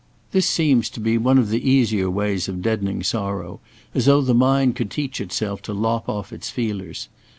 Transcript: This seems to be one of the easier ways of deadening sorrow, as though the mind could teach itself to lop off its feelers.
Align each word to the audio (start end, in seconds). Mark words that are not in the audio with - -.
This 0.31 0.47
seems 0.47 0.89
to 0.97 0.99
be 0.99 1.19
one 1.19 1.37
of 1.37 1.49
the 1.51 1.69
easier 1.69 2.09
ways 2.09 2.47
of 2.47 2.63
deadening 2.63 3.03
sorrow, 3.03 3.59
as 3.93 4.07
though 4.07 4.21
the 4.21 4.33
mind 4.33 4.75
could 4.75 4.89
teach 4.89 5.21
itself 5.21 5.61
to 5.69 5.75
lop 5.75 6.09
off 6.09 6.33
its 6.33 6.49
feelers. 6.49 7.07